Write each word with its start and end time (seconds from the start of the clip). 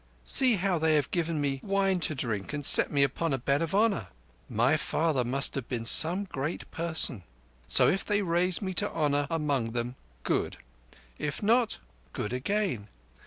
See 0.25 0.55
how 0.55 0.79
they 0.79 0.95
have 0.95 1.11
given 1.11 1.39
me 1.39 1.59
wine 1.61 1.99
to 1.99 2.15
drink 2.15 2.53
and 2.53 2.65
set 2.65 2.89
me 2.89 3.03
upon 3.03 3.33
a 3.33 3.37
bed 3.37 3.61
of 3.61 3.75
honour! 3.75 4.07
My 4.49 4.75
father 4.75 5.23
must 5.23 5.53
have 5.53 5.69
been 5.69 5.85
some 5.85 6.23
great 6.23 6.71
person. 6.71 7.21
So 7.67 7.87
if 7.87 8.03
they 8.03 8.23
raise 8.23 8.63
me 8.63 8.73
to 8.73 8.91
honour 8.91 9.27
among 9.29 9.73
them, 9.73 9.95
good. 10.23 10.57
If 11.19 11.43
not, 11.43 11.77
good 12.13 12.33
again. 12.33 12.87